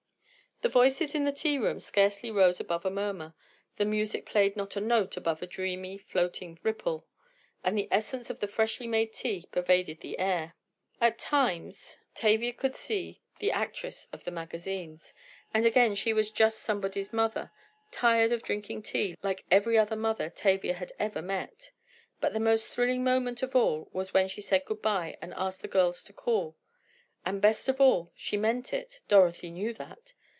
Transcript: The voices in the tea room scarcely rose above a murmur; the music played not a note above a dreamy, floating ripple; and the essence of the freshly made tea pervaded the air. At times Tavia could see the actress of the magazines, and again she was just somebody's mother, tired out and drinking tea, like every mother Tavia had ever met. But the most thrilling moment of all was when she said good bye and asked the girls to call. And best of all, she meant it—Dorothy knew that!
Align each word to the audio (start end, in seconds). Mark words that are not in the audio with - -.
The 0.63 0.69
voices 0.69 1.15
in 1.15 1.23
the 1.25 1.31
tea 1.31 1.57
room 1.57 1.79
scarcely 1.79 2.29
rose 2.29 2.59
above 2.59 2.85
a 2.85 2.91
murmur; 2.91 3.33
the 3.77 3.83
music 3.83 4.27
played 4.27 4.55
not 4.55 4.75
a 4.75 4.79
note 4.79 5.17
above 5.17 5.41
a 5.41 5.47
dreamy, 5.47 5.97
floating 5.97 6.55
ripple; 6.61 7.07
and 7.63 7.75
the 7.75 7.87
essence 7.89 8.29
of 8.29 8.39
the 8.39 8.47
freshly 8.47 8.85
made 8.85 9.11
tea 9.11 9.43
pervaded 9.51 10.01
the 10.01 10.19
air. 10.19 10.53
At 11.01 11.17
times 11.17 11.97
Tavia 12.13 12.53
could 12.53 12.75
see 12.75 13.23
the 13.39 13.51
actress 13.51 14.07
of 14.13 14.23
the 14.23 14.29
magazines, 14.29 15.15
and 15.51 15.65
again 15.65 15.95
she 15.95 16.13
was 16.13 16.29
just 16.29 16.59
somebody's 16.59 17.11
mother, 17.11 17.49
tired 17.91 18.29
out 18.31 18.35
and 18.35 18.43
drinking 18.43 18.83
tea, 18.83 19.17
like 19.23 19.43
every 19.49 19.83
mother 19.95 20.29
Tavia 20.29 20.75
had 20.75 20.91
ever 20.99 21.23
met. 21.23 21.71
But 22.19 22.33
the 22.33 22.39
most 22.39 22.67
thrilling 22.67 23.03
moment 23.03 23.41
of 23.41 23.55
all 23.55 23.89
was 23.93 24.13
when 24.13 24.27
she 24.27 24.41
said 24.41 24.65
good 24.65 24.83
bye 24.83 25.17
and 25.23 25.33
asked 25.35 25.63
the 25.63 25.67
girls 25.67 26.03
to 26.03 26.13
call. 26.13 26.55
And 27.25 27.41
best 27.41 27.67
of 27.67 27.81
all, 27.81 28.11
she 28.15 28.37
meant 28.37 28.71
it—Dorothy 28.73 29.49
knew 29.49 29.73
that! 29.73 30.13